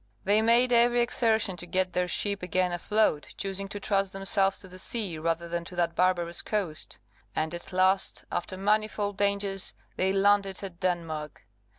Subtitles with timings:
[0.23, 4.67] They made every exertion to get their ship again afloat, choosing to trust themselves to
[4.67, 6.97] the sea rather than to that barbarous coast;
[7.35, 11.45] and at last, after manifold dangers, they landed at Denmark.